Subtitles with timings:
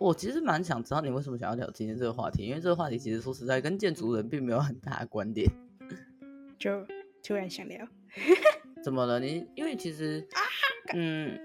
[0.00, 5.46] 我其实蛮想知道你为什么想要聊今天这个话题，因为这个话题其实说实在跟建筑人并没有很大的关联，
[6.58, 6.86] 就
[7.22, 7.86] 突然想聊。
[8.82, 9.20] 怎么了？
[9.20, 10.26] 你因为其实，
[10.94, 11.38] 嗯，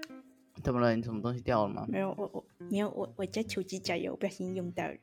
[0.62, 0.96] 怎么了？
[0.96, 1.84] 你什么东西掉了吗？
[1.86, 4.94] 没有，我我没有，我我在手机加油，不小心用到了。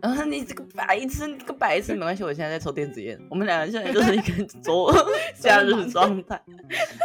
[0.00, 0.24] 啊！
[0.24, 3.20] 你这个白痴，你这个白痴，没关系，我现在在抽电子烟。
[3.28, 4.90] 我们两个现在就是一个周
[5.34, 6.40] 假日状态，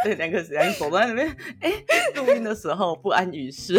[0.04, 1.72] 对，两个时间走在那边，哎，
[2.14, 3.74] 录音的时候不安于室，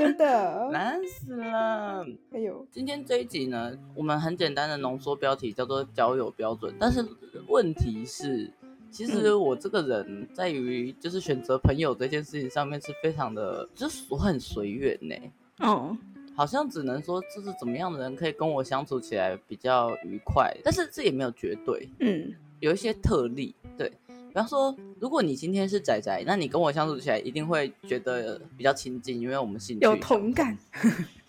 [0.00, 2.06] 真的难死了。
[2.32, 7.06] 哎呦，今天这一集呢，我们很简单的浓缩标题叫做交友标准，但是
[7.48, 8.50] 问题是，
[8.90, 15.14] 其实我这个人在于就是选择朋友这件事情上面是非常的，就是我很随缘呢。
[15.58, 15.96] 哦。
[16.34, 23.92] 好像只能说，就是怎么样的人可以跟我相处起来比较愉快，但是这也没有绝对，嗯，有一些特例，对，
[24.30, 30.56] 比方说，如果你今天是仔仔，那你跟我相处起来一定会觉得比较亲近，因为我们兴趣有同感，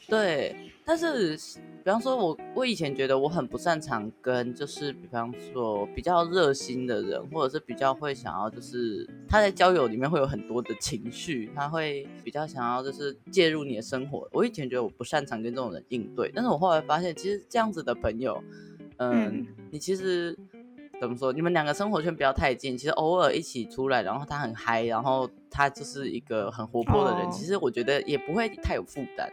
[0.07, 1.37] 对，但是。
[1.83, 14.29] 比方说我，我我以前觉得我很不擅长跟，就是比方说比较热心的人，或者是比较会想要，就是他在交友里面会有很多的情绪，他会比较想要就是介入你的生活。
[14.31, 18.39] 我以前觉得我不擅长跟这种人应对，但是我后来发现，其实这样子的朋友，
[18.97, 20.37] 嗯，嗯你其实
[21.01, 29.27] 怎么说，你们两个生活圈不要太近，其实偶尔一起出来，然后他很嗨，然后他就是一个很活泼的人，哦、其实我觉得也不会太有负担。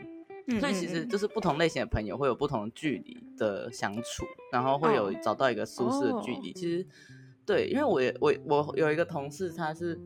[0.58, 6.54] 所以其实就是不同类型的朋友会有不同距离的相处，然后会有找到一个舒适的距离。
[6.54, 6.86] 其实，
[7.44, 10.00] 对，因为我也我我有一个同事，他是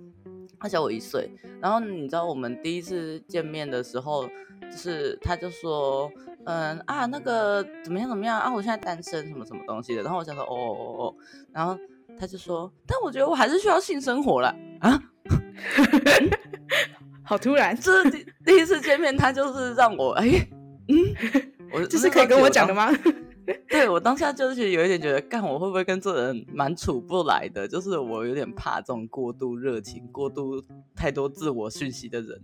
[0.59, 4.27] 他小我一岁，然后你知道我们第一次见面的时候，
[4.63, 6.11] 就是他就说，
[6.45, 11.15] 嗯啊那个怎么样怎么样啊，我现在单身什么什么东西的，然后我想说哦哦哦哦，
[11.53, 11.79] 然后
[12.19, 15.01] 他就说，但我觉得我还是需要性生活了啊。
[17.25, 20.29] 好突然，这是第第一次见面，他就是让我哎，
[20.89, 20.97] 嗯，
[21.73, 22.91] 我 这是可以跟我讲的吗？
[23.69, 27.67] 对，我当下就是有一点觉得，干我会不会跟这人蛮处不来的？
[27.67, 30.63] 就是我有点怕这种过度热情、过度
[30.95, 32.41] 太多自我讯息的人。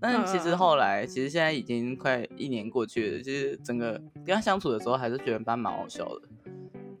[0.00, 3.92] 但其实后来，其实现在已经快一年过去了，其实整个
[4.24, 6.22] 跟他相处的时候，还是觉得蛮蛮好笑的。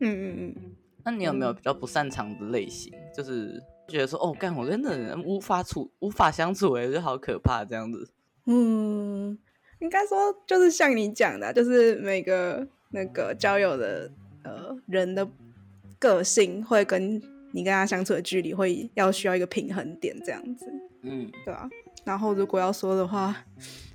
[0.00, 0.54] 嗯嗯。
[1.04, 2.92] 那你有没有比较不擅长的类型？
[3.16, 3.62] 就是。
[3.90, 8.08] 觉得说哦，干我跟那人无法处无法相处，哎，就好可怕这样子。
[8.46, 9.36] 嗯，
[9.80, 14.08] 应该说就是像你讲的，就是每个那个交友的
[14.44, 15.28] 呃人的
[15.98, 20.72] 个性，会跟你跟他相处的距离，会要需要一个平衡点这样子。
[21.02, 21.68] 嗯，对啊。
[22.04, 23.44] 然后如果要说的话，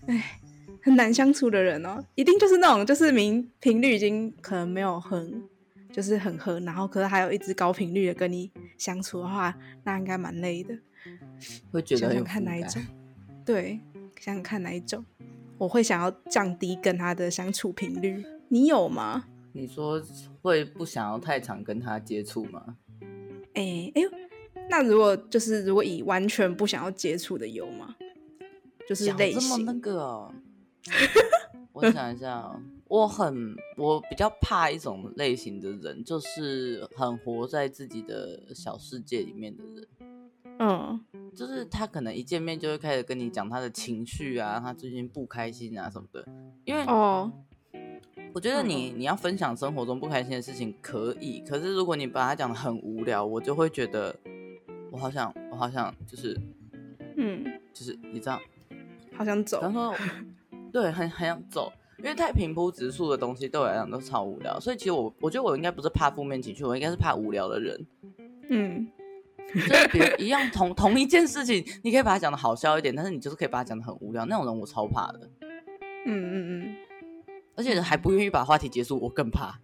[0.07, 0.39] 哎，
[0.81, 5.43] 很难相处的人哦，一定就是那种就是明频率已经可能没有很。
[5.93, 10.77] 就是很合，然后可是还有一直高频率的跟你相处的话，那应该蛮累的。
[11.71, 12.81] 会觉得想想看哪一种？
[13.45, 13.79] 对，
[14.19, 15.05] 想想看哪一种？
[15.57, 18.21] 我会想要降低跟他的相处频率。
[18.49, 19.23] 你有吗？
[19.53, 20.03] 你说
[20.41, 22.75] 会不想要太常跟他接触吗？
[23.53, 24.09] 哎哎呦，
[24.69, 27.95] 那如果就是如果以完全不想要接触的有吗？
[28.87, 30.33] 就是类型这么那个哦。
[31.73, 32.61] 我想一下哦。
[32.87, 39.87] 我很，我比较怕一种类型的人，就是很活在自己的小世界里面的人。
[40.59, 41.03] 嗯，
[41.35, 46.23] 就是他可能一见面就会开始跟你讲他的情绪啊，他最近不开心啊什么的。
[46.63, 47.31] 因为哦，
[48.33, 54.15] 我觉得你你要分享生活中不开心的事情可以，可是如果你把它讲的很无聊，我就会觉得
[54.95, 56.39] 我好想，我好想就是，
[57.17, 58.39] 嗯，就是你知道，
[59.13, 59.59] 好想走。
[59.61, 59.93] 然后
[60.71, 61.69] 对，很很想走。
[61.97, 67.85] 因为太平铺直述的东西对我来讲都超无聊，所以其实我我觉得我应该不是怕负面情绪，我应该是怕无聊的人。
[68.49, 68.87] 嗯，
[69.53, 75.29] 就是比如 一样同同一件事情，你可以把它讲的好笑一点，但是你就是可以把它讲的很无聊，那种人我超怕的。
[76.05, 76.31] 嗯嗯
[76.61, 76.75] 嗯，
[77.55, 79.59] 而且还不愿意把话题结束，我更怕。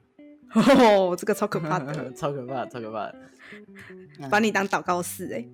[0.56, 3.16] 哦，这个超可怕的，超可怕，超可怕的，
[4.30, 5.46] 把你当祷告室哎。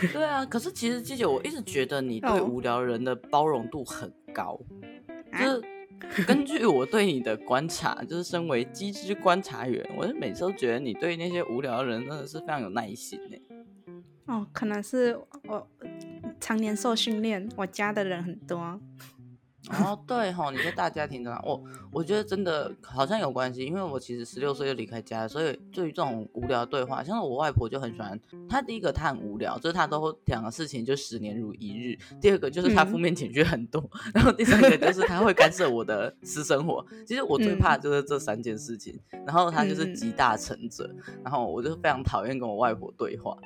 [0.12, 4.58] 对啊，可是其实季姐，我一直觉得你对无聊人的包容度很高，
[5.32, 5.62] 哦、就是。
[6.26, 13.36] 根据我对你的观察，就是身为机智观察员，我是每次都觉得你对那些无聊人真的是非常有耐心呢。
[14.26, 15.64] 哦，可能是我
[16.40, 18.80] 常年受训练，我家的人很多。
[19.70, 21.62] 哦，对吼，你在大家庭的，我
[21.92, 28.20] 我觉得真的好像有关系，因为我其实十六岁就离开家，所以对于这种无聊的对话，像是我外婆就很喜欢。
[28.48, 36.84] 她第一个她很无聊，就是她都讲的事情就十年如一日；第二个就是她负面情绪很多；嗯、然后第三个就是她会干涉我的私生活。
[37.06, 38.98] 其实我最怕的就是这三件事情。
[39.24, 43.38] 然后她就是集大成者，嗯、然后我就非常讨厌跟我外婆对话。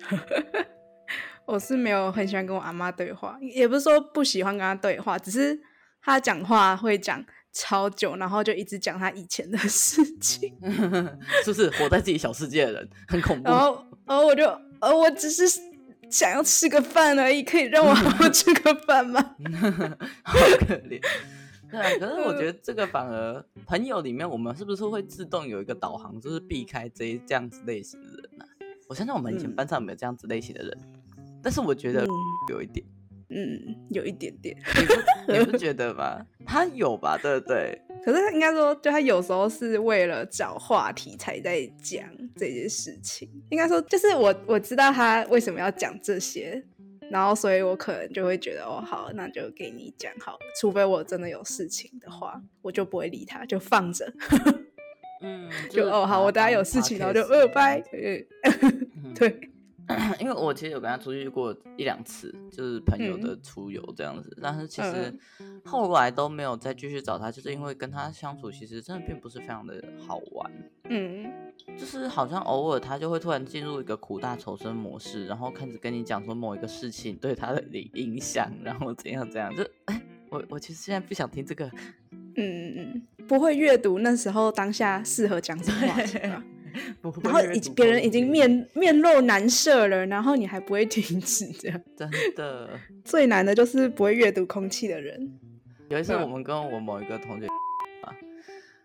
[1.46, 5.58] 我是没有很喜欢跟我阿妈对话，也不是说不喜欢跟她对话，只是
[6.02, 10.52] 她讲话会讲超久，然后就一直讲她以前的事情，
[11.44, 13.50] 是不是活在自己小世界的人很恐怖？
[13.50, 14.44] 然后，然后我就，
[14.80, 15.44] 呃，我只是
[16.10, 19.20] 想要吃个饭而已，可以让我好 好吃个饭吗？
[20.24, 21.00] 好可怜。
[21.70, 28.48] 对啊，可是我觉得这个反而朋友里面，我们是不是会自动有一个导航，就是避开这这样子类型的人呢、啊？
[28.88, 30.93] 我相信我们以前班上没有这样子类型的人，嗯、
[31.44, 32.06] 但是我觉得
[32.50, 32.84] 有一点，
[33.28, 34.94] 嗯，有一点点，你不
[35.44, 36.24] 你不觉得吗？
[36.46, 37.78] 他有吧，对不对？
[38.04, 42.04] 可是他应该说，就他有时候是为了找话题才在讲
[42.36, 43.30] 这件事情。
[43.50, 46.64] 应该说，就是我我知道他为什么要讲这些。
[47.10, 50.38] 然后，所以我可能就会觉得，哦，好，那就给你讲好了。
[50.58, 54.10] 除非我真的有事情的话，我就不会理他，就放着。
[55.20, 57.82] 嗯， 就，就哦，好，我等下有事情，然后就呃，拜。
[59.14, 59.38] 对。
[60.18, 65.14] 因为我其实有跟他出去过一两次，就是朋友的出游这样子，嗯、但是其实
[65.64, 70.50] 后来都没有再继续找他，就是因为跟他相处其实真的并不是非常的好玩。
[70.88, 71.30] 嗯，
[71.76, 77.62] 就是好像偶尔他就会突然进入一个苦大仇深模式，然后开始跟你讲说某一个事情对他的
[77.94, 80.00] 影响，然后怎样怎样，就哎，
[80.30, 81.66] 我我其实现在不想听这个。
[82.36, 86.42] 嗯嗯嗯，不会阅读那时候当下适合讲什么话题吗？
[87.22, 92.70] 然后已别人已经面面露难色了，然后你还不会停止这样，真的
[93.04, 95.32] 最难的就是不会阅读空气的人。
[95.88, 97.46] 有一次我们跟我某一个同学
[98.02, 98.12] 啊，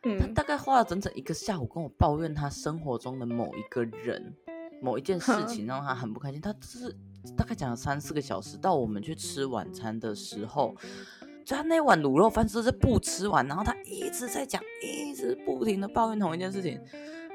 [0.03, 4.33] 嗯，他大概花了整整一个下午跟我抱怨他生活中的某一个人、
[4.81, 6.39] 某一件事情让他很不开心。
[6.39, 6.95] 他就是
[7.37, 10.75] 大概讲了三四个小时，到我们去吃晚餐的时候，
[11.45, 16.79] 就他那碗卤肉饭就是不吃完，然后他一直在讲，一直不停的抱怨同一件事情。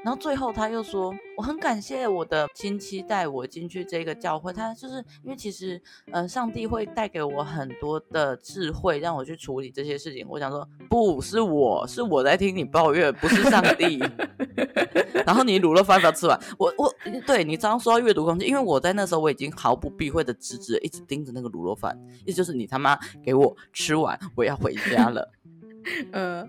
[0.04, 5.80] 然后最后他又说，我很感谢我的亲戚带我进去这个教会，他就是因为其实，
[6.12, 10.26] 呃，上帝会带给我很多的智慧，让我去处理这些事情。
[10.28, 13.98] 我想说，不是我，是我在听你抱怨，不是上帝。
[15.24, 16.94] 然后你卤肉饭不要吃完，我我
[17.26, 25.32] 对你刚刚说到阅读空间，因为我在那时候我已经毫不避讳的直直一直盯着那个卤肉饭，意思就是你他妈给我吃完，我要回家了。
[26.12, 26.46] 呃，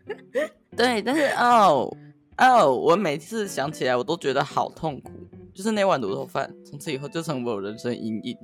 [0.76, 1.90] 对，但是哦。
[2.36, 5.12] 哦，oh, 我每次想起来，我都觉得好痛苦。
[5.54, 8.36] 就是那碗卤肉饭，从此以后就成为我人生阴影。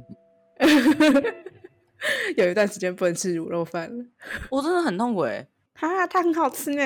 [2.36, 4.04] 有一段时间不能吃卤肉饭了，
[4.48, 5.46] 我真的很痛苦哎！
[5.74, 6.82] 哈，它很好吃呢。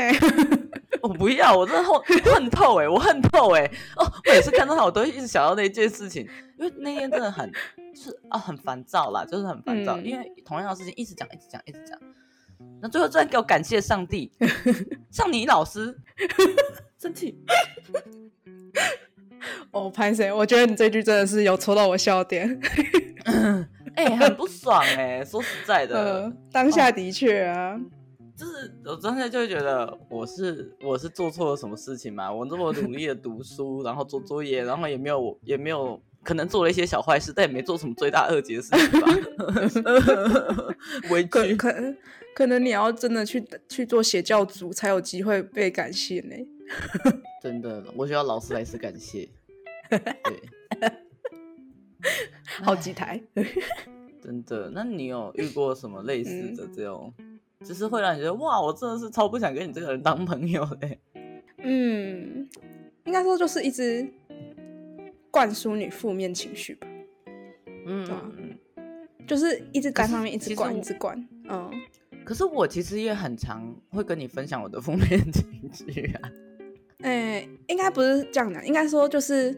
[1.02, 2.00] 我不要，我真的恨
[2.34, 3.66] 恨透哎，我恨透哎！
[3.96, 6.26] 哦，我每次看到它，我都一直想到那件事情，
[6.58, 7.52] 因为那天真的很，
[7.94, 11.98] 就是啊，很烦躁啦，就是很烦躁，嗯、因为同样的事情一直讲，一直讲，一直讲。
[12.80, 14.32] 那最后居然给我感谢上帝，
[15.12, 15.94] 像你老师。
[17.04, 17.36] 生气。
[19.72, 22.58] 哦，潘神，我觉得你这句真的是有戳到我笑点，
[23.94, 27.78] 哎、欸，很不爽哎、欸，说实在的，呃、 当下的确啊，
[28.34, 39.06] 就是我当下就会觉得我是我是做错了什么事情嘛，我这么努力的读书，然后做作业，然后也没有也没有可能做了一些小坏事，但也没做什么罪大恶极的事情吧，
[41.10, 41.94] 委屈，可能
[42.34, 46.34] 可能你要真的去去做邪教组才有机会被感谢呢。
[47.42, 49.28] 真的，我需要劳斯莱斯感谢。
[49.90, 50.00] 对，
[52.62, 53.20] 好几台。
[54.22, 60.88] 真的，那你有遇过什么类似的这种，嗯、就是会让你觉得哇，我真的是超不想跟你这个人当朋友的。
[61.58, 62.48] 嗯，
[63.04, 64.10] 应该说就是一直
[65.30, 66.86] 灌输你负面情绪吧。
[67.86, 68.58] 嗯嗯，
[69.26, 71.28] 就是一直在上面一直灌，一直灌。
[71.48, 71.70] 嗯，
[72.24, 76.30] 可是我其实也很常会跟你分享我的负面情绪啊。
[77.04, 79.54] 哎、欸，应该不是这样讲，应该说就是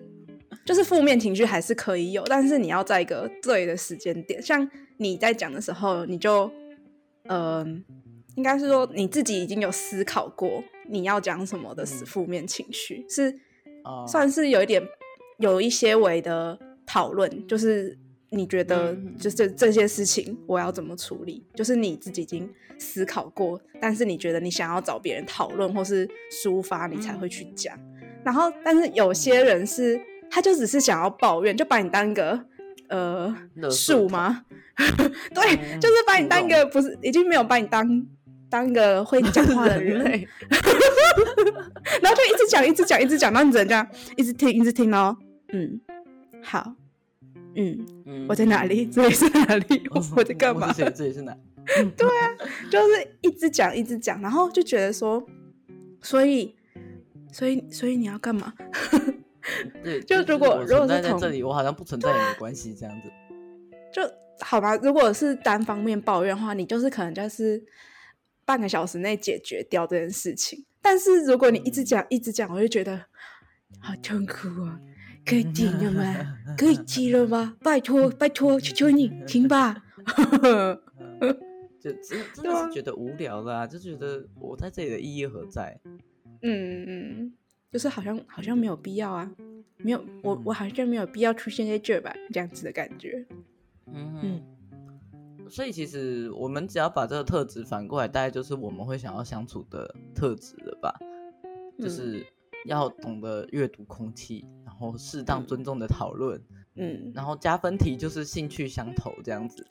[0.65, 4.43] 就是负面情绪还是可以有，但是你要在一个对的时间点。
[4.43, 6.51] 像你在讲的时候，你就
[7.29, 7.67] 嗯、呃，
[8.35, 13.39] 应该是说你自己已经有思考过你要讲什么的负面情绪，嗯、是
[14.07, 14.83] 算是有一点
[15.39, 17.97] 有一些微的讨论，就是。
[18.31, 21.45] 你觉得就是这些事情我要怎么处理？
[21.55, 27.79] 就是你自己已经思考过，但是你觉得你想要找别人讨论或是抒发，你才会去讲。
[28.25, 32.45] 然后，但是有些人是，他就只是想要抱怨，就把你当一个
[32.89, 33.35] 呃
[33.71, 34.45] 树吗？
[34.77, 38.07] 对，就是把你当一个不是，已经没有把你当
[38.51, 40.03] 当一个会讲话的人，
[42.03, 45.17] 然后就一直讲，一直讲，一直讲，然后你只能这样一直听，一直听哦。
[45.53, 45.81] 嗯，
[46.43, 46.75] 好。
[47.57, 48.87] 嗯，嗯，我在哪里？
[48.87, 49.89] 这里是哪里？
[49.91, 50.73] 我，我在干嘛？
[50.73, 51.37] 这里是哪？
[51.97, 52.29] 对啊，
[52.71, 55.25] 就是一直讲，一直讲，然后就觉得说，
[56.01, 56.55] 所以，
[57.33, 58.55] 所以，所以你要干嘛？
[59.83, 63.09] 对， 就如果如果是在这里，我好像不存在也没关系，这样子。
[63.93, 64.03] 就
[64.41, 67.65] 好吧，如果是单方面抱怨的话，你就是可能就是
[68.45, 70.65] 半个小时内解决掉这件事情。
[70.83, 73.07] 但是如果你一直讲一直讲，我就觉得
[73.81, 74.79] 好痛苦啊！
[75.27, 76.39] 可以停了吗？
[76.57, 77.57] 可以停了吗？
[77.61, 79.83] 拜托 拜托，求求你停吧！
[81.81, 85.79] 就真真的是觉得无聊啦、啊，就觉得我在这里的意义何在？
[86.43, 87.33] 嗯嗯，
[87.71, 89.31] 就是好像好像没有必要啊，
[89.79, 93.27] 没有我我好像没有必要出现在这吧，这样子的感觉。
[93.87, 94.41] 嗯嗯，
[95.49, 100.95] 所以其实我们只要把这个特质反过来，大概就是我们会想要相处的特质了吧？
[101.79, 102.25] 嗯、就是
[102.67, 106.41] 要懂得阅读空气，然后适当尊重的讨论，
[106.75, 109.67] 嗯，然后加分题就是兴趣相投这样子。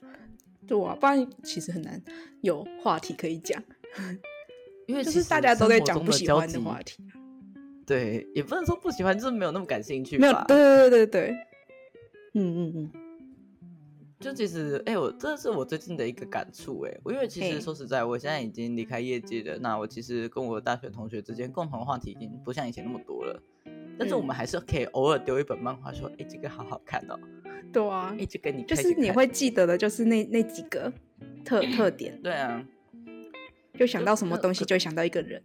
[0.68, 2.02] 对啊，不然其实很难
[2.42, 3.62] 有话题可以讲，
[4.88, 7.04] 因为就是大家都在讲不喜欢的话题。
[7.86, 10.18] 对，也不能说不喜欢，就是没有那么感兴趣。
[10.18, 11.38] 没有，对对对对对。
[12.34, 13.05] 嗯嗯嗯。
[14.26, 23.40] 就其实，哎、欸，我这是我最近的一个感触，哎，因为其实说实在，我现在已经离开业界了，那我其实跟我大学同学之间共同的话题已经不像以前那么多了，
[24.00, 27.20] 但是我们还是可以偶尔丢一本漫画，说，哎、欸，这个好好看哦。
[27.72, 30.92] 对啊，一直跟你就是你会记得的，就是那那几个
[31.44, 32.20] 特特点。
[32.24, 32.66] 对啊，
[33.78, 35.40] 就想到什么东西，就会想到一个人。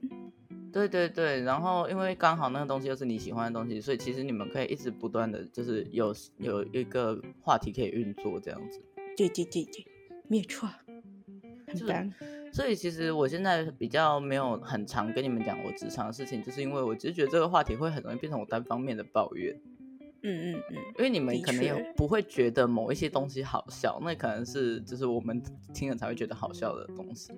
[0.72, 8.80] 对对对，然后因为刚好那个东西又是你喜欢的东西，所以其实你们可以一直不断的就是有有一个话题可以运作这样子。
[9.16, 9.86] 对对对对，
[10.28, 10.68] 没错。
[11.66, 12.12] 很棒。
[12.52, 19.56] 所以其实我现在比较没有很常跟你们讲我职场的事情，就是因为我只是觉得这个话题会很容易变成我单方面的抱怨。
[20.22, 25.40] 嗯嗯嗯，因为你们可能也不会觉得某一些东西好笑，那可能是就是我们
[25.72, 27.32] 听了才会觉得好笑的东西，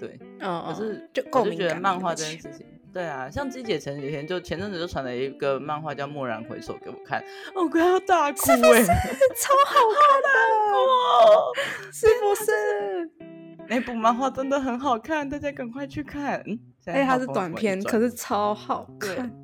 [0.00, 0.18] 对。
[0.40, 7.22] 嗯，可是就我就觉得漫画这件事情，对啊，像鸡姐前几天就前阵子就传了一个漫画叫《蓦然回首》给我看，
[7.56, 13.10] 我快要大哭哎、欸，超好看的，是不是？
[13.66, 16.40] 那部漫画真的很好看，大家赶快去看。
[16.84, 19.34] 哎、欸，它是短片，可是超好看。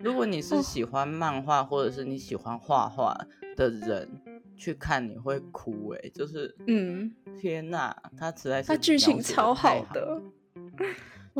[0.00, 3.16] 如果你是喜欢漫画，或者是你喜欢画画
[3.56, 4.08] 的人
[4.56, 10.20] 去看，你会哭哎、欸，就是嗯，天哪，它实在是它剧情超好的，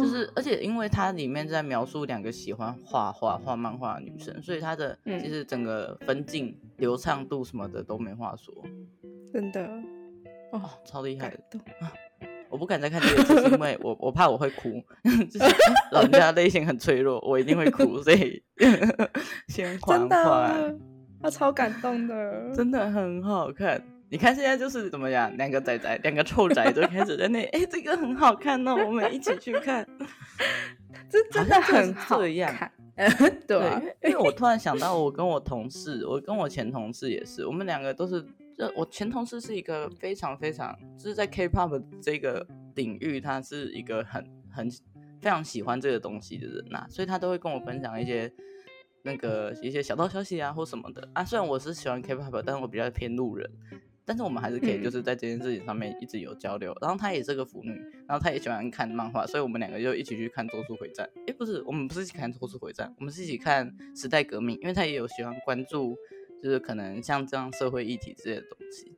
[0.00, 8.54] 就是而且因为它里面在描述两个喜欢画画画漫画的女生，所以它的其实整个分镜流畅度什么的都没话说，
[9.32, 9.66] 真的
[10.52, 11.38] 哦，超厉害的。
[12.50, 14.82] 我不敢再看这个，是因为我我怕我会哭，
[15.30, 15.54] 就是
[15.92, 18.42] 老人家内心很脆弱，我一定会哭，所以
[19.48, 20.78] 先缓缓。
[21.20, 23.82] 他超感动的，真的很好看。
[24.10, 29.86] 你看现在就是怎么样，两个仔仔，两个臭仔都开始在那，哎、欸，这个很好看哦，我们一起去看。
[31.10, 32.72] 这真的很好看，
[33.46, 33.58] 对，
[34.02, 38.24] 因为我突然想到，我跟我同事，我跟我前同事也是，我们两个都是。
[38.58, 44.68] 就我前同事是一个非常非常，就是在 K-pop 这个领域，他是一个很很
[45.20, 48.28] 非常喜欢这个东西的人呐、啊，所以他都会跟我分享一些
[49.04, 51.24] 那个一些小道消息啊或什么的啊。
[51.24, 53.48] 虽然我是喜欢 K-pop，但是我比较偏路人，
[54.08, 56.74] 但是我们还是可以就是在这件事情上面一直有交流。
[56.80, 57.70] 然后她也是个腐女，
[58.08, 61.06] 然后她也喜欢看漫画，所以我们两个就一起去看《咒术回战》。
[61.26, 65.94] 诶，不是，我们不是一起看《咒术回战》，我们是一起看《时代革命》，因为她也有喜欢关注。
[66.40, 68.96] 就是可能像这样社会议题之类的东西，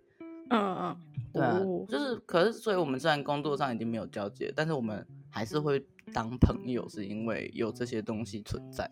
[0.51, 0.97] 嗯嗯，
[1.33, 8.91] 对啊，就是可是，所以我们虽然工作上已经没有交接，但是我们还是会当朋友，是因为有这些东西存在。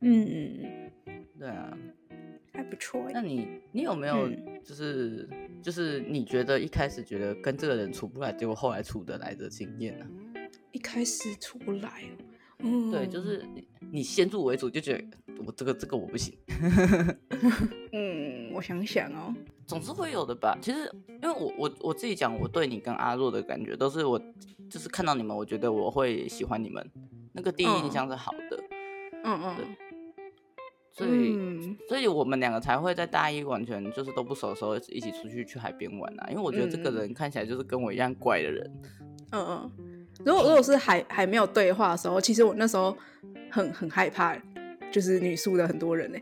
[0.00, 1.76] 嗯嗯嗯，对啊，
[2.52, 3.04] 还不错。
[3.12, 4.28] 那你你有没有
[4.64, 10.06] 就是、嗯、就是你觉得一开始觉得跟这个人处不来，结果后来处得来的经验呢？
[10.72, 12.04] 一开始处不来，
[12.58, 13.44] 嗯，对，就是
[13.90, 15.04] 你先入为主就觉得。
[15.46, 16.36] 我这个这个我不行，
[17.92, 19.34] 嗯，我想想哦，
[19.66, 20.58] 总是会有的吧。
[20.60, 24.20] 其实，因为我我我自己讲，我对你跟阿若的感觉都是我
[24.68, 26.86] 就是看到你们，我觉得我会喜欢你们，
[27.32, 28.62] 那个第一印象是好的，
[29.24, 29.56] 嗯嗯，
[30.92, 36.26] 所以、嗯、所以我们两个才会在大一完全就是都不熟的时候一起出去去海边玩啊。
[36.30, 38.70] 因为我觉得这个人看起来就是跟我一样怪的人，
[39.32, 40.06] 嗯嗯。
[40.24, 42.96] 如果如果是还还没有对话的时候，其实我那时候
[43.50, 44.36] 很很害怕。
[44.92, 46.18] 就是女宿的很多人呢，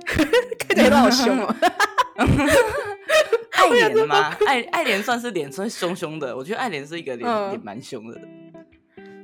[0.59, 1.57] 看起来都好凶哦。
[3.57, 4.37] 爱莲吗？
[4.47, 8.21] 爱爱莲算是脸算凶凶的，我觉得爱莲是一个脸脸蛮凶的。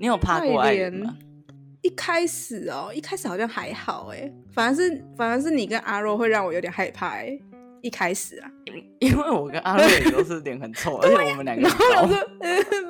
[0.01, 1.15] 你有怕过爱莲吗？
[1.85, 7.39] 一开始哦，一开始好像还好哎，反而是反而是你跟阿若会让我有点害怕哎。
[7.83, 8.51] 一开始啊，
[8.99, 11.69] 因为我跟阿若也都是脸很臭， 而且我们两个。
[11.69, 12.17] 然后我说：“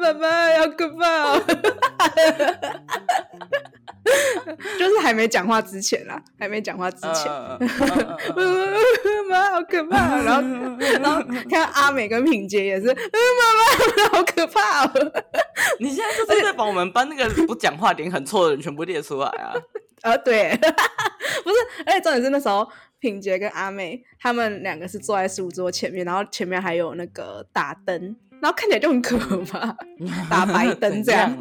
[0.00, 1.34] 爸爸，好可怕。”
[4.78, 7.30] 就是还没讲话之前啦，还没讲话之前，
[9.28, 10.16] 妈好可怕。
[10.22, 10.42] 然后
[11.00, 14.90] 然后看阿美跟品杰也是，嗯，妈妈好可怕哦。
[15.80, 19.54] 你现在就是在把我们班那个不讲话、脸很臭的人全部列出来啊？
[20.02, 20.56] 啊，对，
[21.42, 21.56] 不是，
[21.86, 22.68] 而且重点是那时候
[22.98, 28.16] 品杰跟阿美他们两个是坐在书桌前面，然后前面还有那个打灯。
[28.44, 29.74] 然后看起来就很可怕，
[30.28, 31.34] 打白灯这样。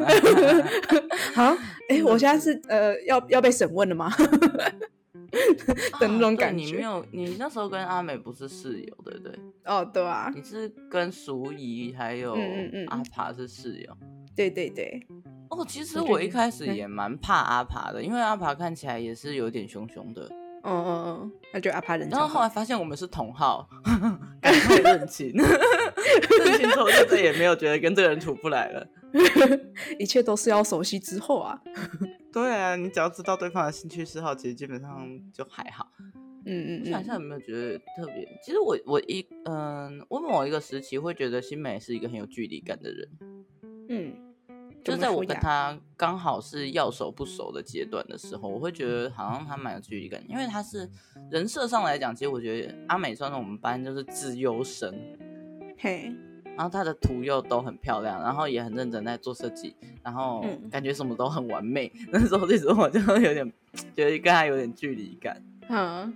[1.36, 1.48] 好，
[1.89, 4.10] 哎、欸，我现在是呃要要被审问了吗？
[6.00, 6.63] 的那种感觉。
[6.63, 9.38] 你没有，你那时候跟阿美不是室友，对不对？
[9.65, 10.31] 哦，对啊。
[10.33, 12.38] 你是跟淑仪还有
[12.88, 13.91] 阿爬是室友。
[14.00, 15.05] 嗯嗯嗯对对对。
[15.50, 20.31] 哦，其实我一开始也蛮怕阿爬的，因为阿爬看起来也是有点凶凶的。
[20.63, 22.10] 嗯嗯嗯，那就阿帕人。
[22.10, 23.67] 然后后来发现我们是同号，
[24.41, 28.88] 赶快认亲，认亲之后就再也没有觉得跟这个人处不来了。
[30.00, 31.62] 一切都是要熟悉之后啊。
[32.32, 35.88] 对啊，你只要知道对方的兴趣嗜好，其实基本上就还好。
[36.46, 38.27] 嗯嗯，想一下有没有觉得特别？
[38.43, 43.10] 其实我我一嗯，我某一个时期会觉得新美是一个很有距离感的人。
[43.89, 44.13] 嗯。
[44.83, 50.89] 就在我跟他刚好是要熟不熟的阶段的时候，我会觉得好像他蛮有距离感，因为他是
[51.31, 54.93] 人设上来讲，其实我觉得阿美算是我们班就是自优生，
[55.77, 56.13] 嘿，
[56.43, 59.73] 然后他的图又都很漂亮，然后也很认真在做设计，
[60.03, 63.51] 然后感觉什么都很完美， 那时候那时候我就有点
[63.95, 66.13] 觉得跟他有点距离感，嗯，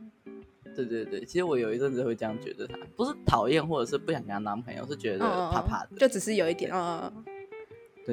[0.75, 7.12] 对对对，其实我有一阵子会这样觉得他，不是讨厌或者是不想跟他当朋友，是觉得怕怕的，就只是有一点，嗯。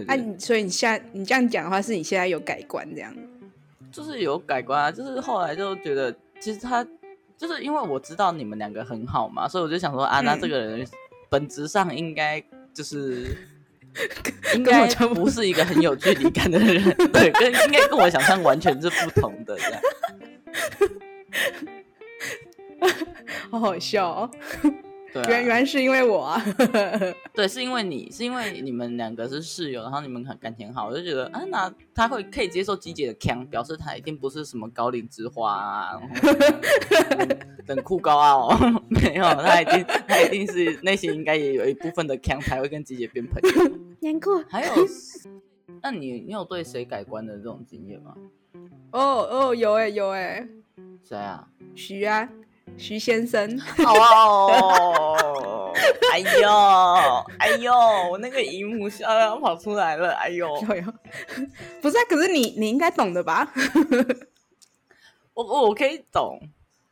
[0.07, 3.15] 哎，你、啊、所以你现在你这样讲的话，是你现在有改观这样？
[3.93, 6.85] 就是有改观啊，就是后来就觉得，其实他
[7.37, 10.85] 就是因为我知道你们两个很好嘛，所以我就想说啊，那这个人
[11.29, 13.37] 本质上应该就是
[14.57, 19.81] 应该不是一个很有距离感的人，对，跟应该跟我想象完全是不同的这样。
[23.51, 24.31] 好好笑哦。
[25.29, 26.43] 原原来是因为我啊，
[27.33, 36.01] 对，是因为你是因为你们两个是室友，然后你们很感情好，我就觉得啊，那他会可以接受鸡姐的腔，表示他一定不是什么高岭之花啊，
[37.67, 43.79] 冷 酷高傲，哦， 没有，他一定他一定是内心应该也有一部分的腔才会跟鸡姐变朋友。
[44.01, 44.43] 难过。
[44.49, 44.73] 还有，
[45.83, 48.15] 那你你有对谁改观的这种经验吗？
[48.93, 49.01] 哦
[49.31, 50.47] 哦，有哎有哎，
[51.03, 51.49] 谁啊？
[51.75, 52.29] 徐啊。
[52.77, 53.49] 徐先生，
[53.87, 55.73] 哦，
[56.13, 56.49] 哎呦，
[57.39, 57.73] 哎呦，
[58.11, 60.85] 我那个姨母笑要跑出来了，哎呦，哎呦
[61.81, 63.53] 不是啊，可是你你应该懂的吧？
[65.35, 66.41] 我我可以懂，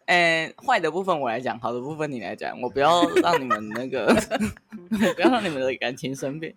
[0.07, 4.07] 哎，坏的部分我来讲，好的部分你来讲，我不要让你们那个，
[5.09, 6.55] 我不要让你们的感情生病。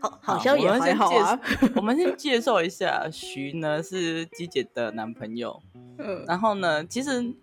[0.00, 1.38] 好，好像也还好啊。
[1.76, 5.62] 我们先介绍一下，徐呢是鸡姐的男朋友，
[5.98, 7.34] 嗯，然后呢，其实。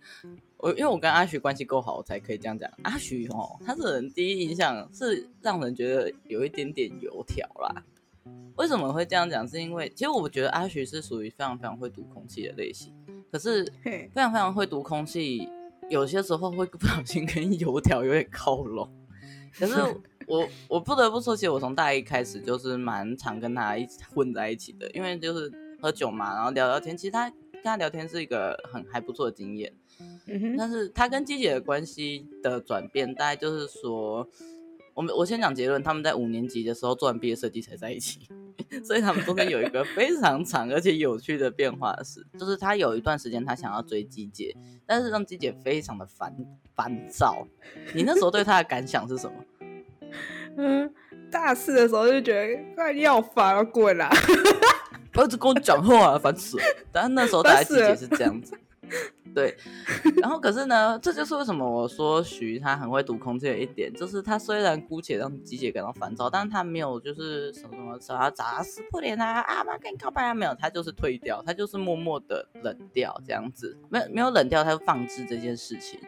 [0.61, 2.69] 我因为我跟阿徐关系够好，我才可以这样讲。
[2.83, 7.83] 阿徐哦，他这人第一印象是让人觉得有一点点油条啦。
[8.57, 9.47] 为什么会这样讲？
[9.47, 12.93] 是因为其实我觉得阿徐是属于非常非常会读空气的类型，
[13.31, 15.49] 可是非常非常会读空气，
[15.89, 18.87] 有些时候会不小心跟油条有点靠拢。
[19.57, 19.73] 可是
[20.27, 26.95] 我我不得不说，其实我从大一开始就是蛮常跟他一起混在一起的，因为就是喝酒嘛，然后聊聊天。
[26.95, 29.73] 其实他跟他聊天是一个很还不错的经验。
[30.57, 34.27] 但是他跟季姐的关系的转变，大概就是说，
[34.93, 38.27] 我们我先讲结论，他们在五年级的时候做完毕业设计才在一起，
[38.83, 44.55] 所以他们中间有一个非常长而且有趣的变化是，就是他有一段时间他想要追季姐，
[44.85, 46.35] 但是让季姐非常的烦
[46.75, 47.47] 烦躁。
[47.93, 49.45] 你那时候对他的感想是什么？
[50.57, 50.93] 嗯，
[51.31, 54.09] 大四的时候就觉得快要烦了，滚啦！
[55.13, 56.63] 不要一直跟我讲话，烦死了。
[56.91, 58.53] 但是那时候大概季姐是这样子。
[59.33, 59.55] 对，
[60.21, 75.99] 然后可是呢，这就是为什么我说徐他很会读空气的一点，就是他虽然姑且让鸡姐感到烦躁，但是他没有就是什么什么找他砸撕破脸啊啊，妈跟你告白啊没有，他就是退掉，他就是默默的冷掉这样子，没有没有冷掉，他就放置这件事情，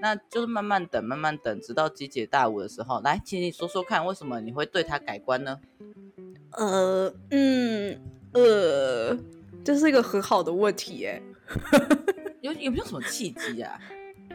[0.00, 5.60] 那就是慢慢等，慢慢等，直到鸡姐大五的时候，来，请你说说看，为什么你会对他改观呢？
[6.52, 8.00] 呃，嗯，
[8.32, 9.16] 呃，
[9.64, 11.22] 这是一个很好的问题哎。
[12.42, 13.80] 有有没有什么契机啊？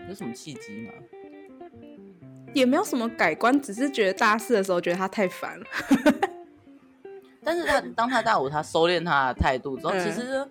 [0.09, 0.93] 有什么契机吗？
[2.53, 5.65] 也没有什么改观，只是觉得大四的时候觉得他太烦了。
[7.43, 10.49] 但是他当他大五，他收敛他的态度之后，嗯、其实，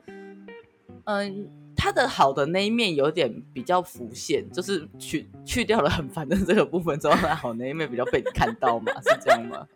[1.04, 8.92] 嗯，他的好的那一面有点比较浮现，就是去去掉了很烦的这个部分之后，他好那一面比较被你看到嘛？
[9.02, 9.66] 是这样吗？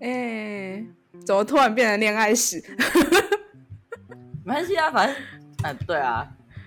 [0.00, 0.86] 哎、欸，
[1.24, 2.62] 怎么突然变成恋爱史？
[4.44, 5.16] 没关系啊，反正，
[5.64, 6.26] 嗯，对啊。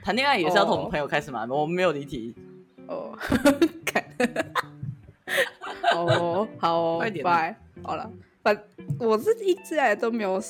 [0.10, 1.62] 谈恋爱也是要从朋友开始嘛，oh.
[1.62, 2.34] 我们没有离题。
[2.88, 3.16] 哦，
[5.94, 7.24] 哦，好哦，快点。
[7.24, 7.56] 拜。
[7.84, 8.60] 好了，反
[9.00, 10.42] 我是一直以来都没有，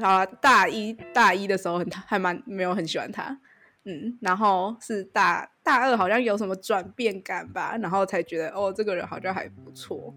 [0.00, 3.38] 啊，大一大一的时候很还蛮没有很喜欢他，
[3.84, 10.14] 嗯，然后是大大二好像有什么转变感吧，然后才觉得哦，这个人好像还不错。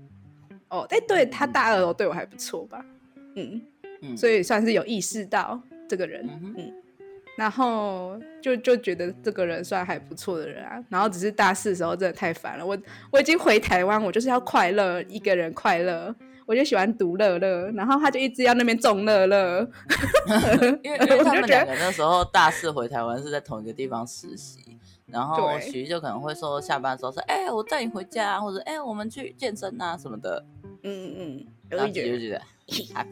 [0.69, 2.85] 哦，哎、欸，对他大二对我还不错吧，
[3.35, 3.61] 嗯。
[4.01, 6.73] 嗯，所以算是有意识到这个人，嗯，嗯，
[7.35, 12.77] 然后就就觉得这个人算还不错的人啊，然后只是大四的时候真的太烦了，我
[13.11, 19.67] 我已经回台湾，我就是要快乐，一个人快乐，我就喜欢独乐乐，然后他就一直要那边众乐乐，
[20.83, 24.59] 因为因为他们两个那时候大四回台湾是在同一个地方实习。
[25.07, 30.43] 然后徐就可能会说下班的时候说，哎、欸，我带你回家，或者哎、欸，我们去健身啊什么的。
[30.81, 33.03] 嗯嗯，然后徐就觉得 下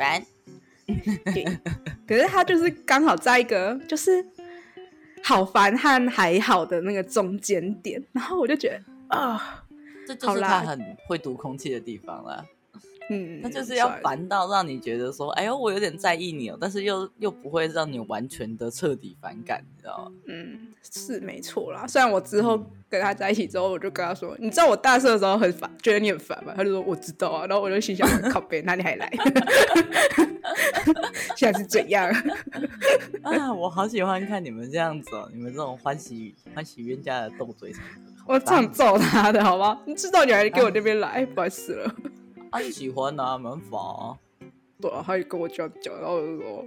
[1.25, 1.61] 班。
[2.07, 4.25] 可是他就是刚好在一个就是
[5.23, 9.63] 好烦和还好的那个中间点，然后我就觉得啊，
[10.07, 12.45] 这就是他很会读空气的地方了。
[13.09, 20.11] 嗯，他就是要烦到让你觉得说，哎呦，我有点在意你哦，但是又又不会让你完全的彻底反感，你知道吗？
[20.27, 21.85] 嗯，是没错啦。
[21.85, 22.57] 虽然我之后
[22.89, 26.53] 跟他在一起之后，我就跟他说，你知道我大四的时候很烦，觉得你很烦吗？
[26.55, 27.45] 他就说我知道啊。
[27.45, 29.11] 然后我就心想，靠北，那你还来？
[31.35, 32.09] 现在是怎样？
[33.23, 37.73] 啊，我好喜欢看你们这样子哦，你们这种欢喜欢喜冤家的斗嘴
[38.25, 39.81] 我想揍他的好吗？
[39.85, 41.95] 你知道你还给我那边来，啊、不好意思了。
[42.51, 44.17] 他是喜欢啊，没办法啊。
[44.79, 46.65] 对啊，他也跟我这样讲，然后我就说，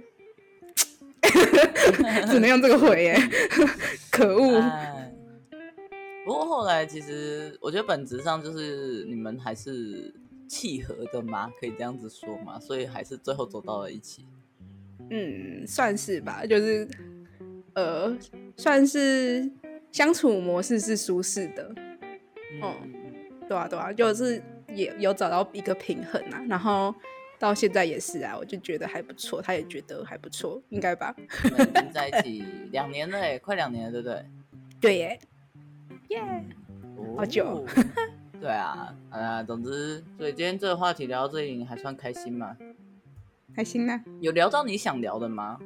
[2.27, 3.17] 只能用这个回耶，
[4.11, 4.61] 可恶。
[6.25, 10.13] 不过后来其实我觉得本质上就是你们还是
[10.47, 14.25] 契合的吗，可以这样子说吗，所以还是最后走到了一起。
[15.09, 16.87] 嗯，算是吧，就是
[17.75, 18.17] 呃，
[18.55, 19.51] 算是
[19.91, 21.63] 相处模式是舒适的。
[22.61, 24.41] 哦、嗯嗯，对啊，对啊，就是。
[24.75, 26.93] 也有找到一个平衡啊，然后
[27.39, 31.15] 到现在也是啊，我就觉得还不错，他也觉得还不错，应该吧？
[31.45, 34.25] 我们已经在一起 两年了，哎，快两年了，对不对？
[34.81, 35.19] 对耶，
[36.09, 36.43] 耶、yeah.
[36.99, 37.65] 嗯，好久。
[38.39, 42.55] 对啊，啊，总之，所以今天这个话题聊到这里，你还算开心吗？
[43.55, 43.99] 开心呢？
[44.19, 45.59] 有聊到你想聊的吗？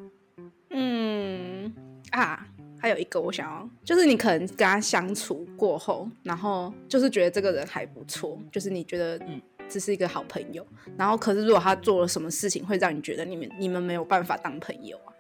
[0.70, 1.74] 嗯
[2.12, 2.48] 啊。
[2.80, 10.66] 还有一个我想要，就是你可能跟他相处过后，然后就是觉得这个人还不错，就是你觉得嗯，只是一个好朋友，
[10.98, 15.14] 然后可是如果他做了什么事情会让你觉得你们你们没有办法当朋友啊？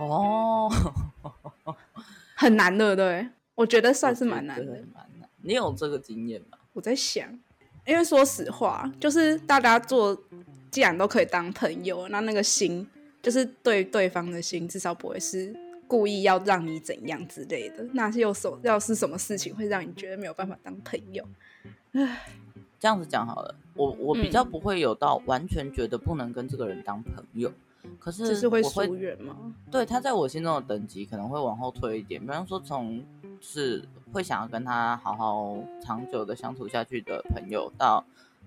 [0.00, 0.68] 哦，
[2.34, 4.82] 很难的，对，我觉得算是蛮难的。
[5.44, 6.58] 你有这个经验吗？
[6.72, 7.28] 我在想，
[7.86, 10.20] 因为说实话，就是大家做
[10.70, 12.84] 既然都可以当朋友，那那个心
[13.22, 15.54] 就是对对方的心，至少不会是。
[15.86, 21.22] 故意要让你怎样之类的，那是有什要是什么事情会让你觉得没有办法当朋友？
[21.92, 22.24] 唉，
[22.80, 27.52] 这样子讲好了，我我比较不会有到完全觉得不能跟这个人当朋友，
[27.82, 29.36] 嗯、可是只是会疏远吗？
[29.70, 33.04] 对，他在我心中的等级可能会往后推一点，比方说从
[33.40, 38.04] 是会想要跟他好好长久的相处下去的朋友，到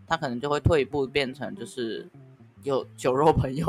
[0.07, 2.07] 他可能就会退一步变成就是。
[2.63, 3.65] 有酒肉朋友，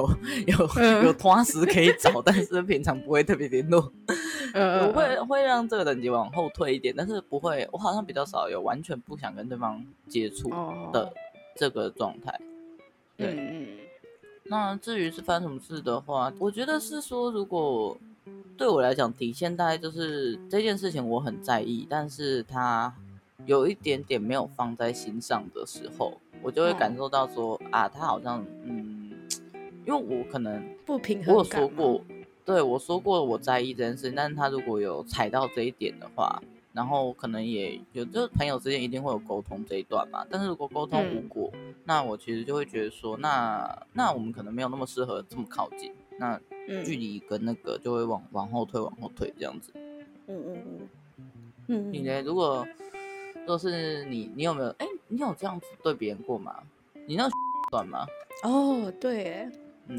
[0.47, 3.93] 有、嗯、有拖时可以找，但是平常不会特别联络。
[4.55, 10.49] 嗯，我会会让这个等级往后退一点，但是不会，我好像比较少有完全不想跟对方接触
[10.91, 11.13] 的
[11.55, 12.41] 这个状态。
[13.17, 13.69] 对，嗯、
[14.45, 17.97] 那至于是发生什么事的话，我觉得是说，如果
[18.57, 22.95] 对我来讲底线大概就是这件事情我很在意，但是他
[23.47, 26.21] 有一点点没有放在心上的时候。
[26.41, 29.11] 我就会感受到说、嗯、啊，他好像嗯，
[29.85, 32.01] 因为我可能不平衡，我有说过，
[32.45, 36.41] 对我说过我在意这件事，但是他如果有踩到这一点的话，
[36.73, 40.25] 然后可能也有，就是朋友之间一定会有沟通这一段嘛。
[40.31, 46.39] 但是如果沟通无果、嗯，那我其实就会觉得说，那那我们可能没有那么适合这么靠近，那
[46.85, 49.73] 距离跟那个就会往往后退，往后退这样子。
[50.27, 50.89] 嗯嗯嗯
[51.69, 52.21] 嗯，你呢？
[52.23, 52.67] 如果
[53.47, 54.69] 若是你，你有没有？
[54.79, 56.55] 哎、欸，你有这样子对别人过吗？
[57.07, 57.29] 你那
[57.71, 58.07] 算吗？
[58.43, 59.49] 哦，对，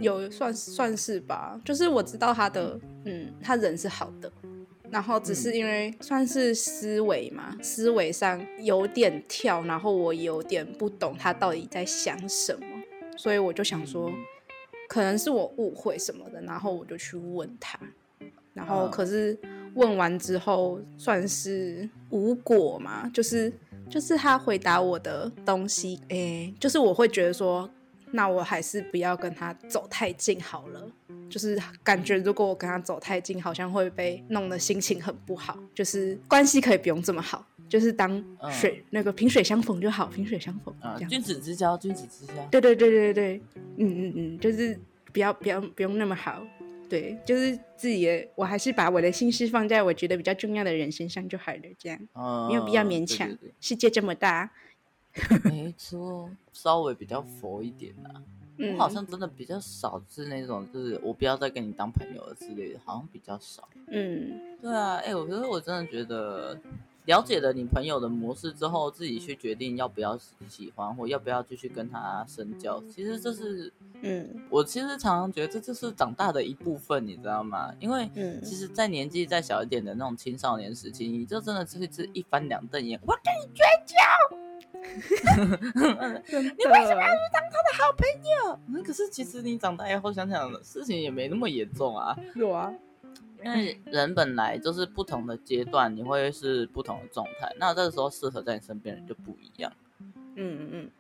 [0.02, 1.60] 有算算是吧。
[1.66, 4.32] 就是我知道他的，嗯，他人是好的，
[4.92, 12.66] 然后只是因为算是思维嘛，思维上有点跳，然后我有点不懂他到底在想什么，
[13.18, 14.12] 所以我就想说，
[14.90, 17.80] 可能是我误会什么的，然后我就去问他，
[18.54, 19.40] 然后可是。
[19.76, 23.54] 问完之后算是无果嘛，就是
[23.88, 27.70] 就是他回答我的东西，诶、欸，就是我会觉得说，
[28.10, 30.92] 那我还是不要跟他走太近好了，
[31.30, 42.34] 就是感觉如果我跟他走太近，好像会被弄得心情很不好，就是关系可以不用这么好，就是当水、嗯、那个萍水相逢就好，萍水相逢啊，君子之交，君子之交。
[42.50, 43.42] 对对对对对，
[43.78, 44.78] 嗯嗯嗯，就是
[45.14, 46.42] 不要不要不用那么好，
[46.90, 53.28] 对，就是自己的，我还是把我的心思放在我觉得比较重要的人身上就好了，这样、嗯、没有必要勉强。
[53.28, 54.52] 对对对，世界这么大，
[55.44, 58.20] 没错，稍微比较佛一点啊。
[58.58, 63.70] 我好像真的比较少是那种，就是我不要再跟你当朋友了之类的，好像比较少。
[63.88, 66.60] 嗯，对啊，哎、欸，我觉得我真的觉得。
[67.10, 70.16] 了解了你朋友的模式之后，自己去决定要不要
[70.48, 72.80] 喜欢或要不要继续跟他深交。
[72.84, 77.74] 其实这是，嗯，我其实常常觉得这就是长大的一部分，你知道吗？
[77.80, 78.08] 因为，
[78.44, 83.98] 其实，在年纪再小一点的那种青少年时期，你就真的是是一翻两瞪眼，我跟你绝交，
[86.30, 88.60] 你为什么要去当他的好朋友？
[88.68, 92.16] 那可是其实你长大以后想想，事情也没那么严重啊。
[92.36, 92.72] 有啊。
[93.44, 97.54] 因为人本来就是不同的阶段，你会是不同的状态。
[97.58, 99.72] 那这个时候适合在你身边人就不一样。
[100.36, 100.92] 嗯嗯嗯，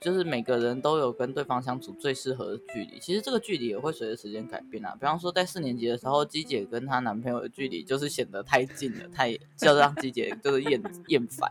[0.00, 2.98] 就是每个人都有跟对方相处最适合的距离。
[3.00, 4.94] 其实这个距离也会随着时间改变啊。
[4.94, 11.50] 比方说在四年级的时候，鸡姐跟她男朋友的距离就是显得太近了，太就让鸡姐就是厌厌烦。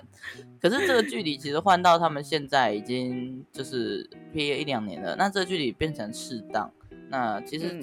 [0.62, 6.72] 可是这个距离其实换到他们现在已经就是毕业一两年了，那这个距离变成适当。
[7.10, 7.80] 那其实。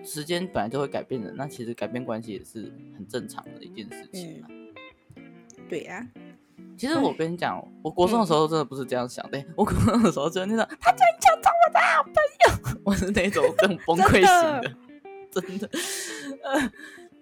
[0.00, 4.48] 嗯时间本来就会改变的，那其实改变关系也是很正常的一件事情嘛。
[4.48, 4.74] 嗯、
[5.68, 6.08] 对呀、啊，
[6.76, 9.38] 其实我跟你讲，我国中的时候真的不是这样想的。
[9.38, 12.14] 嗯、我国中的时候真的那种，他真想当我的好朋
[12.74, 14.74] 友， 我是那种更崩溃型的，
[15.30, 15.68] 真的。
[15.68, 16.72] 真的呃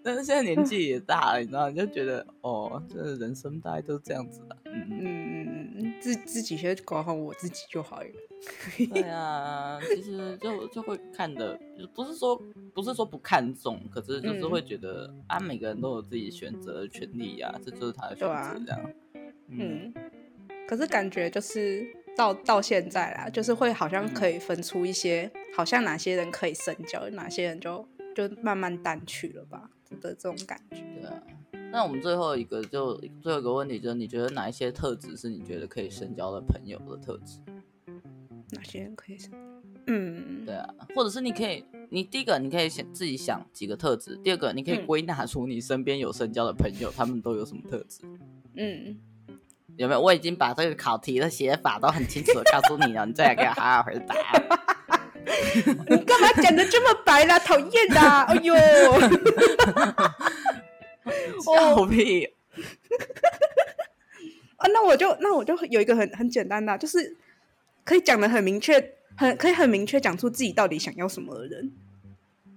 [0.09, 4.57] 但是现在年纪也大了，你知道，你就觉得哦，这人生大概都是这样子的。
[4.65, 8.07] 嗯嗯嗯嗯，自自己先管好我自己就好了。
[8.91, 11.61] 对啊，其实就就会看的，
[11.93, 12.41] 不是说
[12.73, 18.81] 不是说不看重，可是就是会觉得、嗯、啊，每个人都有自己选择的权利呀、啊，这就是他的选择，这样。
[18.81, 18.91] 啊、
[19.49, 19.95] 嗯，嗯，
[20.67, 29.69] 可是感觉就是到到现在啦，就是会好像可以分出一些，嗯、好像哪些人可以深交，哪些人就就慢慢淡去了吧。
[29.97, 31.23] 的这种感觉，对啊。
[31.71, 37.39] 那我们最后一个就最后一个问题就是，你觉得哪一些特质是你觉得可以深交的朋友的特质？
[38.53, 39.31] 哪些人可以深？
[39.87, 40.75] 嗯，对啊。
[40.95, 48.01] 或者是你可以，你第一个你可以想自己想几个特质，第二个你可以归纳出你身边有深交的朋友，嗯、他们都有什么特质？
[48.57, 48.99] 嗯，
[49.77, 50.01] 有没有？
[50.01, 54.58] 我已经把这个考题的写法都很清楚的告诉你了，你再来给我好好回答。
[55.89, 57.39] 你干嘛讲的这么白啦？
[57.39, 58.01] 讨厌的！
[58.01, 58.55] 哎呦，
[61.43, 62.25] 笑屁！
[64.57, 67.17] 啊，那我就那我就有一个很很简单的，就是
[67.85, 71.73] 可以讲的很明确，很可以很明确讲出自己到底想要什么的人。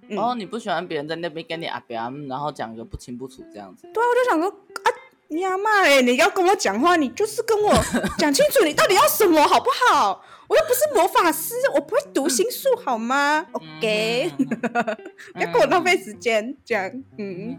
[0.08, 3.88] 然后、你不喜欢别人在那边跟你啊边，然后讲个不清不楚这样子。
[3.94, 4.92] 对啊，我就想说啊，
[5.32, 7.74] 你阿妈哎，你要跟我讲话，你就是跟我
[8.20, 10.22] 讲清楚，你到底要什么，好不好？
[10.50, 14.30] 我又不是魔法师，我不会读心术，好吗？OK，
[15.34, 17.58] 不要跟我浪费时间，这样，嗯，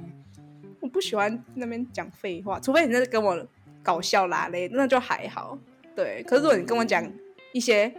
[0.81, 3.43] 我不喜欢那边讲废话，除非你在跟我
[3.83, 5.57] 搞笑啦嘞，那就还好。
[5.97, 7.11] 对，可是如果你跟我讲
[7.53, 7.91] 一些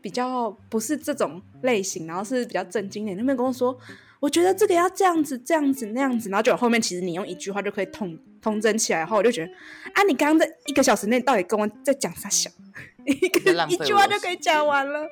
[0.00, 3.76] 比较不是这种类型，然后是比较正经点，那边跟我说，
[4.20, 9.52] 我觉得这个要这样子，这样子，那样子，然后就后面其实你用一句话就可以统统整起来，后我就觉得，
[9.94, 12.50] 啊，你刚刚在一个小时内到底跟我在讲啥小？
[13.04, 15.06] 一个一句话就可以讲完了，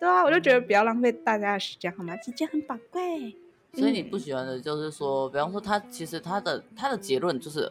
[0.00, 2.16] 对啊，我就觉得不要浪费大家的时间，好吗？
[2.20, 3.36] 时间很宝贵。
[3.74, 7.70] 所以你不喜欢的就是说，比方说他其实他的他的结论就是，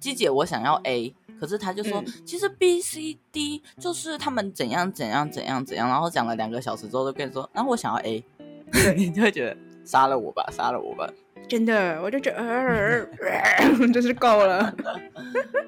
[0.00, 8.24] 鸡姐我想要 A，可是他就说、嗯、其实 B、C、D 就是他们怎样怎样怎样怎样，然后讲了两个小时之后就跟你说，然后我想要 A，
[8.96, 11.08] 你就会觉得杀了我吧，杀了我吧。
[11.48, 12.38] 真的，我就觉得，
[13.20, 14.74] 呃，就是够了。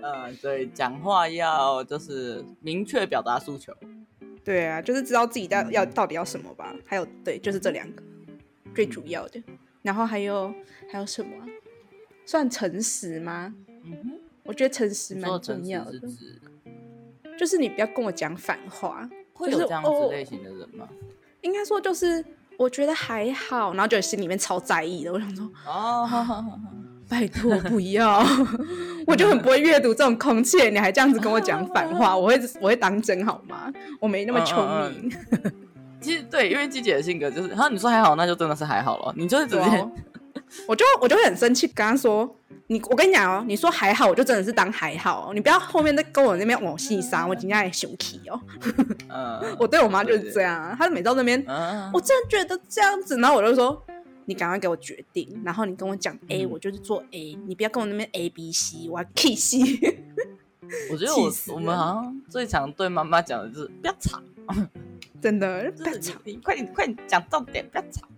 [0.02, 3.72] 嗯， 对，讲话要就是明确表达诉求。
[4.44, 6.74] 对啊，就是知道自己到要到底要什么吧。
[6.86, 8.02] 还有，对，就是这两个
[8.74, 9.42] 最主要的。
[9.82, 10.52] 然后还有
[10.90, 11.30] 还有什么？
[12.24, 13.54] 算诚实吗？
[13.84, 16.00] 嗯哼，我觉得诚实蛮重要的。
[17.38, 19.08] 就是你不要跟我讲反话。
[19.32, 20.88] 会有这样子类型的人吗？
[20.90, 20.96] 哦，
[21.42, 22.24] 应该说就是。
[22.58, 25.12] 我觉得还好，然后就心里面超在意的。
[25.12, 26.58] 我想说，哦，好好好，
[27.08, 28.24] 拜托不要，
[29.06, 33.72] 我就很不会阅读这种空气，你还这样子跟我讲反话， 我会我会当真好吗？
[34.00, 35.12] 我没那么聪明。
[36.00, 39.12] 其实对，因为季姐的性格就是，然后你说还好，那就真的是还好了。
[39.16, 39.88] 你就是直接，
[40.66, 42.36] 我就我就会很生气，跟他说。
[42.68, 45.34] 你我跟你讲哦，你说还好，我就真的是当还好哦。
[45.34, 48.40] 你不要后面再跟我那边往细沙，我今天也生气哦。
[49.08, 51.40] 嗯， 我对我妈就是这样，她每到那边，
[51.92, 53.80] 我真的觉得这样子，然后我就说，
[54.24, 59.58] 你赶快给我决定，然后你跟我讲 A，我就是做 A，你不要跟我那边 A B C，我要 K C。
[60.90, 64.20] 我觉得我我们好像最常对妈妈讲的就是不要吵，
[65.22, 68.08] 真的不要吵，你快点快点讲重点，不要吵。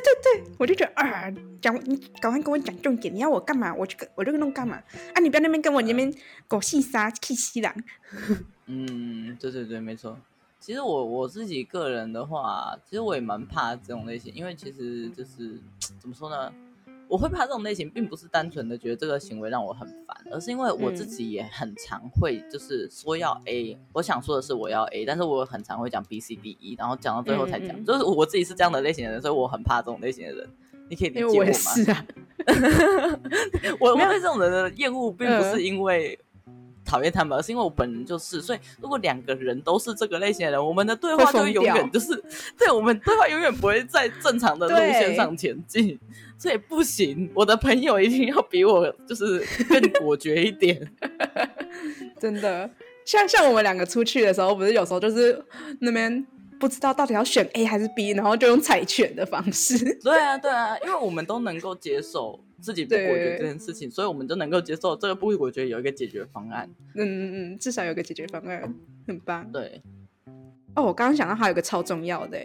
[0.00, 4.76] 对对，我就觉得啊，讲你赶快跟我讲重点，你要我干嘛，我这个我这个弄干嘛
[5.14, 5.20] 啊！
[5.20, 6.12] 你不要那边跟我那边
[6.48, 7.74] 狗戏沙气息了。
[8.66, 10.16] 嗯，对对对，没错。
[10.58, 15.60] 其实我我自己个人的话，其实我也蛮怕这种类型，因为其实就是
[15.98, 16.52] 怎么说呢？
[17.12, 30.48] 我会怕这种类型，并不是单纯的觉得这个行为让我很烦，而是因为我自己也很常会就是说要 A，、嗯、我想说的是我要 A，但是我很常会讲 B C D E，然后讲到最后才讲，嗯嗯就是我自己是这样的类型的人，所以我很怕这种类型的人。
[30.88, 31.36] 你可以理解我吗？
[31.36, 32.06] 我也是啊，
[33.78, 36.18] 我我对这种人的厌恶，并不是因为
[36.92, 42.08] 讨厌他们，而是因为我本人就是，所以如果两个人都是这个类型的人，我们的对话就永远就是，
[42.58, 45.98] 对，我们对话永远不会在正常的路线上前进。
[46.36, 50.86] 所以不行，我的朋友一定要比我就是更果决一点，
[52.20, 52.68] 真的。
[53.04, 55.42] 像像我们两个出去的时候，不是有时候就是
[55.80, 56.24] 那边
[56.62, 59.76] 不知道到底要选 A 还是 B，然后就用猜拳的方式。
[60.00, 66.70] 对啊，对啊，因为我们都能够接受自己不果决这件事情，所以我们就能够接受这个不果决有一个解决方案。
[66.94, 68.72] 嗯嗯嗯，至少有个解决方案，
[69.08, 69.50] 很棒。
[69.50, 69.82] 对。
[70.76, 72.38] 哦，我刚刚想到还有一个超重要的，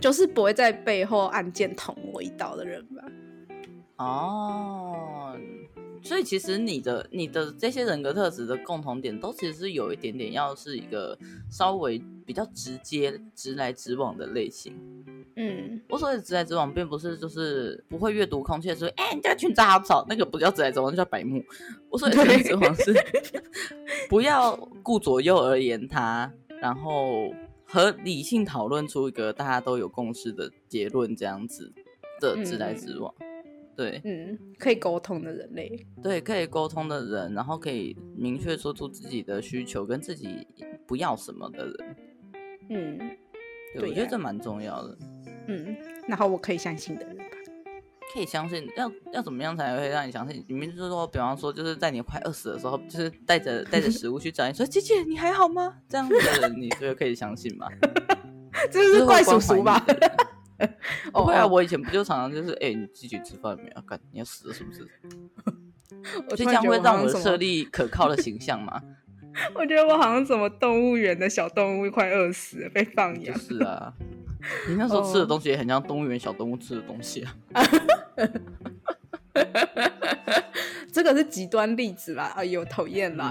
[0.00, 3.04] 就是不会在背后暗箭捅我一刀的人吧。
[3.98, 5.09] 哦，
[6.02, 11.16] 所以其实你的你的这些人格特质的共同点，都其实是有一点点要是一个
[11.50, 14.74] 稍微比较直接、直来直往的类型。
[15.36, 21.44] 嗯，我所谓的直来直往，并不是就是不会阅读空气的时候，哎、欸，你这个群杂草，那个不叫直来直往，那叫白目。
[21.88, 22.94] 我所谓的直来直往是
[24.08, 27.32] 不要顾左右而言他，然后
[27.64, 31.72] 和理性讨论出一个大家都有共识的结论，这样子
[32.20, 33.14] 的直来直往。
[33.20, 33.26] 嗯
[33.80, 40.46] 对，嗯，可以沟通的人类，对，可以沟通的人，然后可以明确说出自己的需求跟自己
[40.86, 41.96] 不要什么的人，
[42.68, 42.98] 嗯，
[43.74, 44.98] 对，对啊，我觉得这蛮重要的，
[45.48, 45.74] 嗯，
[46.06, 47.24] 然后我可以相信的人吧，
[48.12, 50.44] 可以相信，要要怎么样才会让你相信？
[50.46, 55.76] 你们就是说，比方说，就是在你快饿死的时候，就是带着带着食物去找你说， 姐姐你还好吗？
[55.88, 57.66] 这样子的人，你觉得可以相信吗？
[58.70, 59.82] 这是怪叔叔吧？
[61.12, 63.82] 不会啊，我以前不就常常就是，哎、欸，你自己吃饭没有？
[63.82, 64.86] 干，你要死了是不是？
[66.30, 68.80] 我这样会让我设立可靠的形象吗？
[69.54, 73.38] 我觉得我好像什么动物园的小动物快饿死了，被放养。
[73.38, 73.92] 是啊，
[74.68, 77.62] 你那时候吃的东西也很像动物园小动物吃的东西啊。
[80.92, 83.30] 这个是极端例子啦，哎呦，讨厌啦！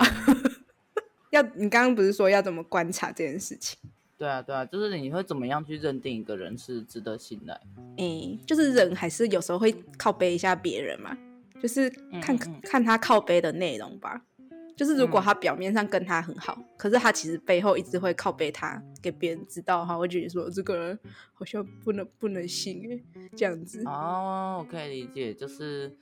[1.31, 3.77] 要你刚刚不是说要怎么观察这件事情？
[4.19, 7.57] 对啊，对啊，就是你会怎么样去认定一个人是值得信赖？
[7.97, 11.17] 嗯，就是人还是有时候会靠背一下别人嘛，
[11.61, 11.89] 就是
[12.21, 14.21] 看嗯嗯看他靠背的内容吧。
[14.75, 20.99] 就是如果他表面上跟他很好，嗯、可是他其实背后一直会靠背他，给别人知道，的话会觉得说这个人
[21.33, 23.03] 好像不能不能信诶，
[23.35, 23.83] 这样子。
[23.85, 25.95] 哦，我可以理解，就是。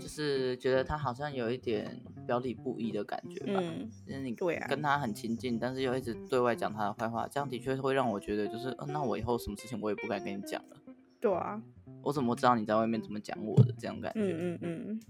[0.00, 4.32] 就是觉得他好像有一点表里不一的感觉吧，嗯，就是你
[4.68, 10.76] 跟他很亲近，但是又一直对外讲他的坏话，这样的确会让我觉得，就是，呃，那我以后什么事情我也不敢跟你讲了。
[11.20, 11.62] 对啊，
[12.02, 14.20] 我怎么知道你在外面怎么讲我的这种感觉？
[14.20, 15.00] 嗯嗯嗯。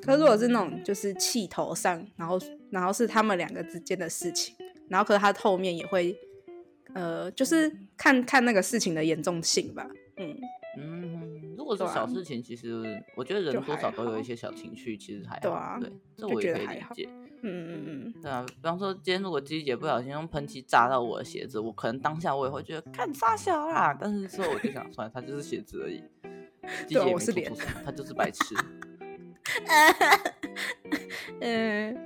[0.00, 4.56] 可是如果是那种就是气头上，然后然后是他们两个之间的事情，
[4.88, 6.16] 然后可是他后面也会，
[6.94, 10.34] 呃，就是看看那个事情的严重性吧，嗯。
[10.78, 11.39] 嗯，
[11.70, 15.40] 如果是小事情，其实我觉得人多少都有一些小情绪，其实还好。
[15.40, 17.08] 对啊，对，这我也可以理解。
[17.42, 26.02] 嗯嗯嗯，对啊，比方说今天如果鸡姐不小心用喷漆扎到我的鞋子，我可能当下我也会觉得看杀小啦，但是之后我就想，算了，它就是鞋子而已。
[26.88, 28.54] 季姐没做错什么，他就是白痴。
[31.40, 31.96] 嗯。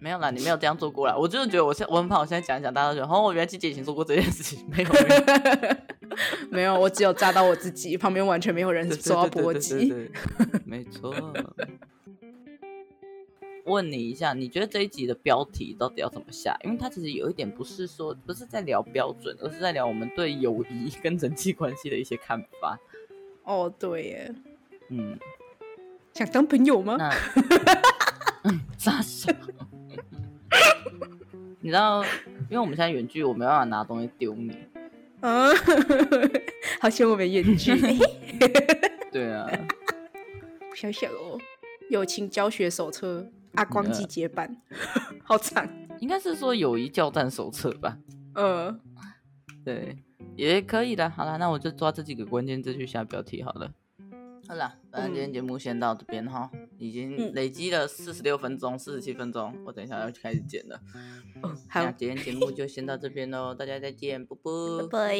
[0.00, 1.16] 没有啦，你没有这样做过啦。
[1.16, 4.62] 我就是觉得我现我很怕，我现在讲一讲，大家都觉得哦，我原来季姐以前做过这件事情。
[4.68, 5.06] 没有，没有，
[6.50, 9.92] 没有，我只有炸到我自己，旁边完全没有人受到波及。
[10.64, 11.14] 没错。
[13.64, 16.56] 问你一下，你觉得这一集的标题到底要怎么下？
[16.64, 22.78] 因为它其实有一点不是说不是在聊标准，而是在聊我们对友谊跟人际关系的一些看法。
[23.44, 24.34] 哦，对耶。
[24.90, 25.18] 嗯。
[26.12, 26.96] 想当朋友吗？
[28.44, 29.32] 嗯，傻笑。
[31.60, 32.04] 你知道，
[32.50, 34.54] 因为我们现在远距，我没办法拿东西丢你。
[35.26, 35.56] 嗯，
[36.80, 37.72] 好险我们远距。
[39.10, 39.48] 对啊，
[40.76, 41.40] 想想哦，
[41.88, 44.54] 友情教学手册阿光季节版，
[45.24, 45.66] 好惨。
[46.00, 47.96] 应该是说友谊教战手册吧？
[48.34, 48.78] 呃，
[49.64, 49.96] 对，
[50.36, 51.08] 也可以的。
[51.08, 53.70] 好了，那我就抓这几个关键字去下标题好了。
[54.46, 56.50] 好了，反正今天节目先到这边哈。
[56.52, 60.78] 嗯已经累积了四十六分钟、四十七分钟，我等一下要开始剪了。
[61.40, 65.16] 哦，好，那今天节目就先到这边喽，大家再见，啵啵， 拜拜。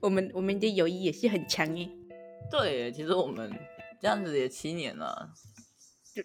[0.00, 1.88] 我们我们的友谊也是很强耶。
[2.50, 3.50] 对，其实我们
[4.00, 5.32] 这样子也七年了。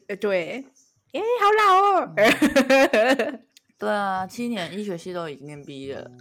[0.07, 0.65] 对对，
[1.13, 2.13] 哎，好老哦。
[3.79, 6.11] 对啊，七年，医学系都已经念毕业了。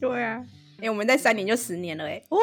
[0.00, 0.44] 对啊，
[0.80, 2.38] 哎，我们在三年就十年了，哎，哦，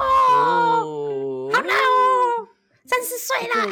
[0.00, 2.48] 哦，好老哦，
[2.86, 3.70] 三十岁了。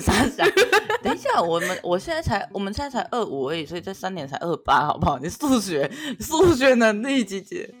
[0.00, 0.44] 傻傻，
[1.02, 5.18] 等一下，我们我现在才，我们现在才二五而已，所以这三年才二八，好不好？
[5.18, 7.72] 你数学数学能力，姐姐。